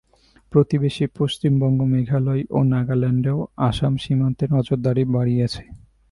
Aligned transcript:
প্রতিবেশী 0.53 1.05
পশ্চিমবঙ্গ, 1.17 1.79
মেঘালয় 1.93 2.43
ও 2.51 2.59
নাগাল্যান্ডও 2.71 3.37
আসাম 3.67 3.93
সীমান্তে 4.03 4.45
নজরদারি 4.55 5.03
বাড়িয়েছে। 5.07 5.63